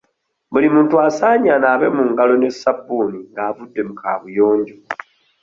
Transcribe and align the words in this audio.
Buli 0.51 0.67
muntu 0.75 0.95
asaanye 1.07 1.49
anaabe 1.57 1.87
mu 1.95 2.03
ngalo 2.11 2.33
ne 2.37 2.49
ssabbuuni 2.53 3.19
nga 3.31 3.41
avudde 3.49 3.81
mu 3.87 3.93
kaabuyonjo. 4.01 4.75